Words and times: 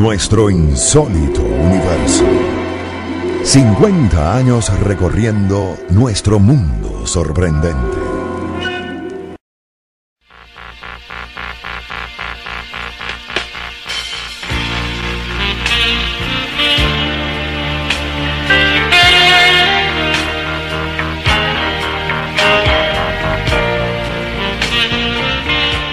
Nuestro 0.00 0.48
insólito 0.48 1.42
universo. 1.42 2.24
50 3.44 4.34
años 4.34 4.72
recorriendo 4.80 5.76
nuestro 5.90 6.38
mundo 6.38 7.06
sorprendente. 7.06 7.98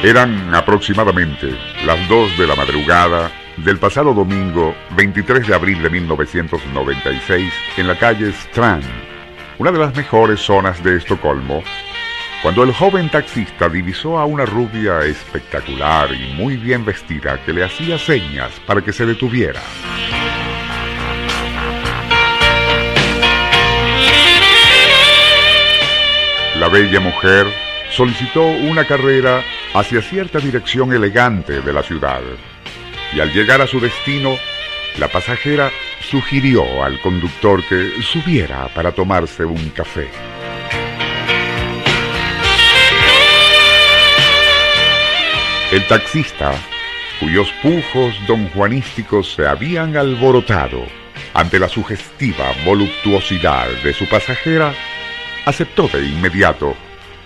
Eran 0.02 0.56
aproximadamente 0.56 1.50
las 1.86 2.08
2 2.08 2.38
de 2.38 2.48
la 2.48 2.56
madrugada 2.56 3.30
del 3.58 3.80
pasado 3.80 4.14
domingo 4.14 4.76
23 4.96 5.48
de 5.48 5.56
abril 5.56 5.82
de 5.82 5.90
1996 5.90 7.54
en 7.78 7.88
la 7.88 7.98
calle 7.98 8.30
Strand, 8.30 8.86
una 9.58 9.72
de 9.72 9.80
las 9.80 9.96
mejores 9.96 10.40
zonas 10.40 10.84
de 10.84 10.98
Estocolmo, 10.98 11.64
cuando 12.44 12.64
el 12.64 12.72
joven 12.72 13.10
taxista 13.10 13.68
divisó 13.68 14.20
a 14.20 14.26
una 14.26 14.46
rubia 14.46 15.00
espectacular 15.02 16.10
y 16.14 16.34
muy 16.36 16.56
bien 16.58 16.86
vestida 16.86 17.44
que 17.44 17.54
le 17.54 17.64
hacía 17.64 17.98
señas 17.98 18.52
para 18.68 18.82
que 18.82 18.94
se 18.94 19.06
detuviera. 19.06 19.62
La 26.60 26.70
bella 26.70 27.00
mujer 27.00 27.48
solicitó 27.92 28.46
una 28.46 28.86
carrera 28.86 29.44
hacia 29.74 30.02
cierta 30.02 30.40
dirección 30.40 30.94
elegante 30.94 31.62
de 31.62 31.74
la 31.74 31.82
ciudad. 31.82 32.22
Y 33.14 33.20
al 33.20 33.34
llegar 33.34 33.62
a 33.62 33.68
su 33.68 33.80
destino, 33.80 34.38
la 34.98 35.08
pasajera 35.08 35.72
sugirió 36.02 36.84
al 36.84 37.00
conductor 37.02 37.64
que 37.68 38.02
subiera 38.02 38.68
para 38.74 38.92
tomarse 38.92 39.46
un 39.46 39.70
café. 39.70 40.10
El 45.72 45.86
taxista, 45.88 46.54
cuyos 47.20 47.52
pujos 47.62 48.16
don 48.26 48.48
Juanísticos 48.50 49.34
se 49.34 49.46
habían 49.46 49.98
alborotado 49.98 50.86
ante 51.34 51.60
la 51.60 51.68
sugestiva 51.68 52.54
voluptuosidad 52.66 53.68
de 53.84 53.94
su 53.94 54.08
pasajera, 54.08 54.74
aceptó 55.46 55.88
de 55.88 56.06
inmediato 56.06 56.76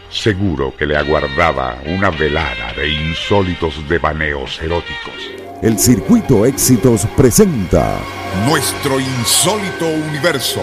seguro 0.10 0.76
que 0.76 0.86
le 0.86 0.98
aguardaba 0.98 1.78
una 1.86 2.10
velada 2.10 2.74
de 2.74 2.90
insólitos 2.90 3.88
devaneos 3.88 4.62
eróticos. 4.62 5.41
El 5.62 5.78
Circuito 5.78 6.44
Éxitos 6.48 7.06
presenta 7.16 8.00
Nuestro 8.48 9.00
insólito 9.00 9.86
universo. 10.10 10.60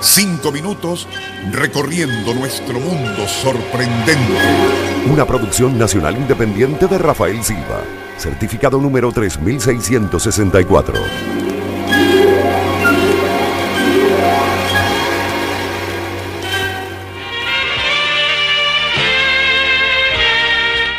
Cinco 0.00 0.52
minutos 0.52 1.08
recorriendo 1.50 2.34
nuestro 2.34 2.78
mundo 2.78 3.26
sorprendente. 3.26 4.14
una 5.10 5.24
producción 5.24 5.76
nacional 5.76 6.16
independiente 6.16 6.86
de 6.86 6.98
Rafael 6.98 7.42
Silva, 7.42 7.82
certificado 8.16 8.80
número 8.80 9.10
3664. 9.10 10.94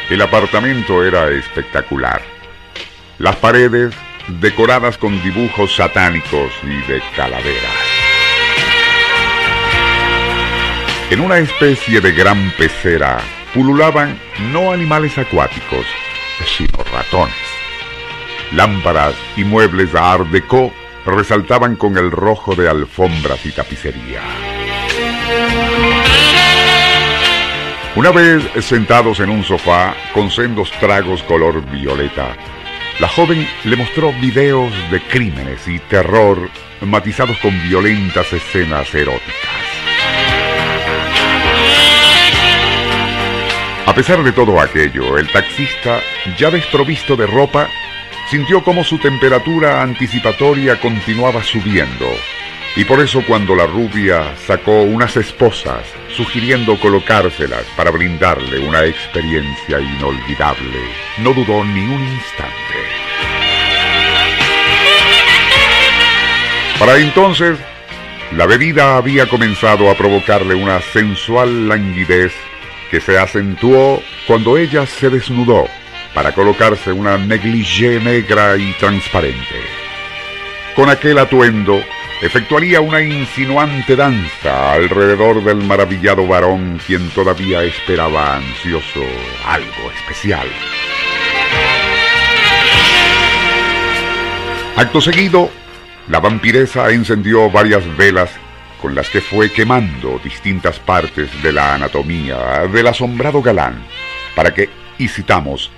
El 0.10 0.22
apartamento 0.22 1.06
era 1.06 1.30
espectacular. 1.30 2.39
Las 3.20 3.36
paredes 3.36 3.94
decoradas 4.40 4.98
con 4.98 5.22
dibujos 5.22 5.76
satánicos 5.76 6.54
y 6.64 6.90
de 6.90 7.02
calaveras. 7.18 7.76
En 11.10 11.20
una 11.20 11.40
especie 11.40 12.00
de 12.00 12.14
gran 12.14 12.50
pecera 12.52 13.18
pululaban 13.54 14.18
no 14.54 14.72
animales 14.72 15.18
acuáticos, 15.18 15.86
sino 16.46 16.82
ratones. 16.94 17.36
Lámparas 18.54 19.16
y 19.36 19.44
muebles 19.44 19.92
de 19.92 20.00
Art 20.00 20.28
Deco 20.28 20.72
resaltaban 21.06 21.76
con 21.76 21.98
el 21.98 22.12
rojo 22.12 22.56
de 22.56 22.70
alfombras 22.70 23.46
y 23.46 23.52
tapicería. 23.52 24.22
Una 27.98 28.12
vez 28.12 28.44
sentados 28.64 29.20
en 29.20 29.30
un 29.30 29.44
sofá 29.44 29.94
con 30.14 30.32
sendos 30.32 30.72
tragos 30.80 31.22
color 31.24 31.62
violeta, 31.70 32.38
la 33.00 33.08
joven 33.08 33.48
le 33.64 33.76
mostró 33.78 34.12
videos 34.14 34.74
de 34.92 35.02
crímenes 35.02 35.68
y 35.68 35.80
terror 35.80 36.50
matizados 36.82 37.38
con 37.38 37.52
violentas 37.64 38.32
escenas 38.34 38.94
eróticas. 38.94 39.70
A 43.86 43.94
pesar 43.96 44.24
de 44.24 44.32
todo 44.32 44.60
aquello, 44.60 45.18
el 45.18 45.28
taxista, 45.32 46.00
ya 46.38 46.52
desprovisto 46.52 47.16
de 47.16 47.26
ropa, 47.26 47.68
sintió 48.30 48.64
como 48.64 48.84
su 48.84 48.98
temperatura 49.00 49.82
anticipatoria 49.82 50.80
continuaba 50.80 51.42
subiendo. 51.42 52.06
Y 52.76 52.86
por 52.86 53.00
eso 53.02 53.24
cuando 53.26 53.56
la 53.56 53.66
rubia 53.66 54.36
sacó 54.46 54.84
unas 54.84 55.18
esposas, 55.18 55.86
sugiriendo 56.16 56.80
colocárselas 56.80 57.66
para 57.76 57.92
brindarle 57.92 58.60
una 58.60 58.86
experiencia 58.86 59.80
inolvidable, 59.80 60.80
no 61.18 61.34
dudó 61.34 61.64
ni 61.66 61.82
un 61.82 62.04
instante. 62.04 62.69
Entonces, 66.98 67.58
la 68.36 68.46
bebida 68.46 68.98
había 68.98 69.28
comenzado 69.28 69.90
a 69.90 69.96
provocarle 69.96 70.56
una 70.56 70.82
sensual 70.82 71.68
languidez 71.68 72.34
que 72.90 73.00
se 73.00 73.18
acentuó 73.18 74.02
cuando 74.28 74.58
ella 74.58 74.86
se 74.86 75.10
desnudó 75.10 75.68
para 76.14 76.34
colocarse 76.34 76.92
una 76.92 77.18
negligé 77.18 78.00
negra 78.00 78.58
y 78.58 78.74
transparente. 78.74 79.56
Con 80.76 80.90
aquel 80.90 81.20
atuendo, 81.20 81.82
efectuaría 82.22 82.82
una 82.82 83.02
insinuante 83.02 83.96
danza 83.96 84.74
alrededor 84.74 85.44
del 85.44 85.58
maravillado 85.58 86.26
varón 86.28 86.80
quien 86.86 87.10
todavía 87.10 87.64
esperaba 87.64 88.38
ansioso 88.38 89.02
algo 89.46 89.92
especial. 89.96 90.48
Acto 94.76 95.02
seguido, 95.02 95.52
la 96.10 96.20
vampiresa 96.20 96.90
encendió 96.90 97.52
varias 97.52 97.84
velas 97.96 98.32
con 98.82 98.96
las 98.96 99.10
que 99.10 99.22
fue 99.22 99.52
quemando 99.52 100.20
distintas 100.24 100.80
partes 100.80 101.30
de 101.44 101.54
la 101.54 101.76
anatomía 101.76 102.66
del 102.68 102.88
asombrado 102.88 103.42
galán, 103.42 103.84
para 104.36 104.54
que, 104.54 104.70
y 104.98 105.08
citamos, 105.08 105.70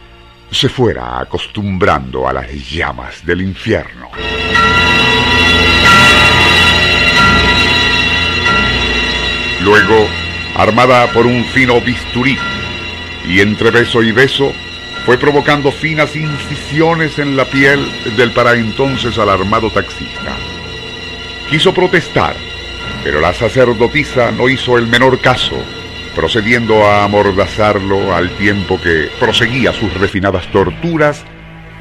se 0.50 0.70
fuera 0.70 1.20
acostumbrando 1.20 2.28
a 2.28 2.34
las 2.34 2.50
llamas 2.70 3.25
del 3.25 3.41
infierno. 3.41 4.09
Luego, 9.61 10.08
armada 10.56 11.08
por 11.08 11.26
un 11.26 11.44
fino 11.46 11.82
bisturí, 11.82 12.38
y 13.28 13.41
entre 13.41 13.70
beso 13.70 14.02
y 14.02 14.11
beso, 14.11 14.53
fue 15.06 15.18
provocando 15.18 15.72
finas 15.72 16.16
incisiones 16.16 17.18
en 17.20 17.36
la 17.36 17.46
piel 17.46 17.86
del 18.16 18.32
para 18.32 18.53
entonces 18.53 19.18
alarmado 19.18 19.70
taxista. 19.72 20.36
Quiso 21.50 21.74
protestar, 21.74 22.36
pero 23.03 23.20
la 23.20 23.34
sacerdotisa 23.34 24.32
no 24.32 24.48
hizo 24.48 24.78
el 24.78 24.88
menor 24.88 25.20
caso, 25.20 25.58
procediendo 26.16 26.86
a 26.86 27.03
amordazarlo 27.03 28.16
al 28.16 28.30
tiempo 28.38 28.80
que 28.80 29.09
proseguía 29.20 29.74
sus 29.74 29.94
refinadas 29.96 30.46
torturas 30.52 31.24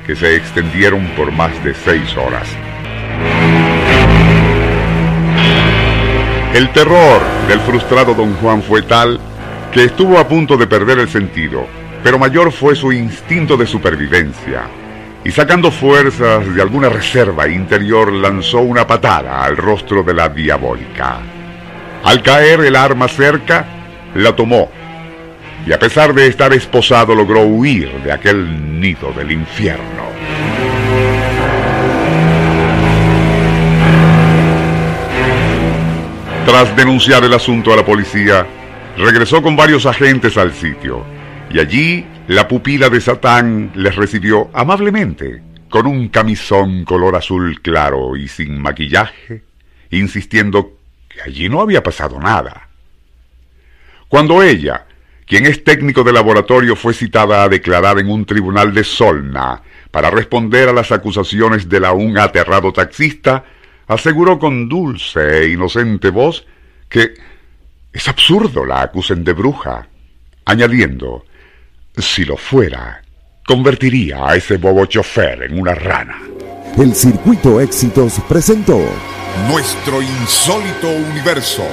que 0.07 0.17
se 0.17 0.35
extendieron 0.35 1.07
por 1.17 1.31
más 1.31 1.53
de 1.63 1.75
seis 1.75 2.17
horas. 2.17 2.49
El 6.55 6.73
terror 6.73 7.23
del 7.47 7.61
frustrado 7.61 8.15
don 8.15 8.35
Juan 8.35 8.63
fue 8.63 8.83
tal 8.83 9.21
que 9.73 9.85
estuvo 9.85 10.19
a 10.19 10.27
punto 10.27 10.57
de 10.57 10.67
perder 10.67 10.99
el 10.99 11.09
sentido, 11.09 11.67
pero 12.03 12.19
mayor 12.19 12.53
fue 12.53 12.75
su 12.75 12.93
instinto 12.93 13.57
de 13.57 13.67
supervivencia, 13.67 14.63
y 15.25 15.31
sacando 15.31 15.71
fuerzas 15.71 16.55
de 16.55 16.63
alguna 16.63 16.89
reserva 16.89 17.49
interior 17.49 18.13
lanzó 18.13 18.61
una 18.61 18.87
patada 18.87 19.45
al 19.45 19.57
rostro 19.57 20.03
de 20.03 20.15
la 20.15 20.29
diabólica. 20.29 21.19
Al 22.05 22.23
caer 22.23 22.61
el 22.61 22.77
arma 22.77 23.09
cerca, 23.09 23.67
la 24.15 24.35
tomó 24.35 24.71
y 25.67 25.73
a 25.73 25.79
pesar 25.79 26.15
de 26.15 26.27
estar 26.27 26.53
esposado 26.53 27.15
logró 27.15 27.43
huir 27.43 27.91
de 28.03 28.13
aquel 28.13 28.81
nido 28.81 29.13
del 29.13 29.33
infierno. 29.33 30.09
Tras 36.47 36.75
denunciar 36.75 37.23
el 37.25 37.35
asunto 37.35 37.73
a 37.73 37.77
la 37.77 37.85
policía, 37.85 38.47
regresó 38.97 39.43
con 39.43 39.55
varios 39.55 39.87
agentes 39.87 40.37
al 40.37 40.53
sitio 40.53 41.05
y 41.51 41.59
allí 41.59 42.07
la 42.29 42.47
pupila 42.47 42.89
de 42.89 43.01
Satán 43.01 43.73
les 43.75 43.97
recibió 43.97 44.51
amablemente 44.53 45.43
con 45.69 45.87
un 45.87 46.09
camisón 46.09 46.85
color 46.85 47.17
azul 47.17 47.61
claro 47.61 48.17
y 48.17 48.29
sin 48.29 48.61
maquillaje, 48.61 49.45
insistiendo 49.91 50.79
que 51.09 51.23
allí 51.23 51.49
no 51.49 51.61
había 51.61 51.83
pasado 51.83 52.19
nada. 52.21 52.69
Cuando 54.09 54.43
ella, 54.43 54.87
quien 55.27 55.47
es 55.47 55.63
técnico 55.63 56.03
de 56.03 56.13
laboratorio, 56.13 56.77
fue 56.77 56.93
citada 56.93 57.45
a 57.45 57.49
declarar 57.49 57.99
en 57.99 58.11
un 58.11 58.25
tribunal 58.25 58.75
de 58.75 58.85
Solna 58.85 59.63
para 59.91 60.11
responder 60.11 60.69
a 60.69 60.73
las 60.73 60.93
acusaciones 60.93 61.69
de 61.69 61.81
la 61.81 61.93
un 61.93 62.19
aterrado 62.19 62.73
taxista, 62.73 63.45
aseguró 63.87 64.39
con 64.39 64.69
dulce 64.69 65.43
e 65.43 65.51
inocente 65.51 66.11
voz 66.11 66.47
que 66.89 67.15
es 67.93 68.09
absurdo 68.09 68.65
la 68.65 68.83
acusen 68.83 69.25
de 69.25 69.33
bruja, 69.33 69.89
añadiendo, 70.45 71.25
si 71.97 72.25
lo 72.25 72.37
fuera, 72.37 73.03
convertiría 73.47 74.29
a 74.29 74.37
ese 74.37 74.57
bobo 74.57 74.87
chofer 74.87 75.43
en 75.45 75.61
una 75.61 75.75
rana. 75.75 76.21
El 76.79 76.95
Circuito 76.95 77.61
Éxitos 77.61 78.21
presentó 78.29 78.81
Nuestro 79.49 80.01
insólito 80.01 80.89
universo. 80.89 81.65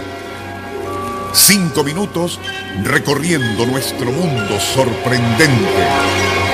Cinco 1.33 1.83
minutos 1.83 2.39
recorriendo 2.83 3.65
nuestro 3.65 4.11
mundo 4.11 4.59
sorprendente. 4.59 6.46